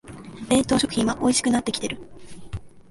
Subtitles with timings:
[0.49, 1.99] 冷凍食品はおいしくなってきてる